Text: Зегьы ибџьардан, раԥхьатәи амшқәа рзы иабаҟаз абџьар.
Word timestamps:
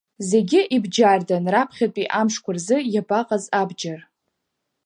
Зегьы 0.29 0.61
ибџьардан, 0.75 1.45
раԥхьатәи 1.53 2.11
амшқәа 2.19 2.51
рзы 2.55 2.77
иабаҟаз 2.93 3.43
абџьар. 3.61 3.99